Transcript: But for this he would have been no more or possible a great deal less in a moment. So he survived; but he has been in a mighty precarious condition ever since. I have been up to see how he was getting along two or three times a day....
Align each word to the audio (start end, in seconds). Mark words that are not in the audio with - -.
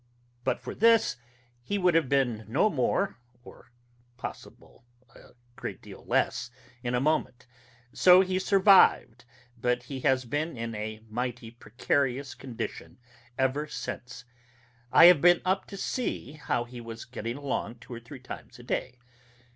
But 0.43 0.59
for 0.59 0.73
this 0.73 1.17
he 1.61 1.77
would 1.77 1.93
have 1.93 2.09
been 2.09 2.43
no 2.47 2.71
more 2.71 3.19
or 3.43 3.71
possible 4.17 4.83
a 5.13 5.33
great 5.55 5.79
deal 5.79 6.03
less 6.07 6.49
in 6.81 6.95
a 6.95 6.99
moment. 6.99 7.45
So 7.93 8.21
he 8.21 8.39
survived; 8.39 9.25
but 9.55 9.83
he 9.83 9.99
has 9.99 10.25
been 10.25 10.57
in 10.57 10.73
a 10.73 11.01
mighty 11.07 11.51
precarious 11.51 12.33
condition 12.33 12.97
ever 13.37 13.67
since. 13.67 14.25
I 14.91 15.05
have 15.05 15.21
been 15.21 15.39
up 15.45 15.67
to 15.67 15.77
see 15.77 16.31
how 16.31 16.63
he 16.63 16.81
was 16.81 17.05
getting 17.05 17.37
along 17.37 17.75
two 17.75 17.93
or 17.93 17.99
three 17.99 18.19
times 18.21 18.57
a 18.57 18.63
day.... 18.63 18.97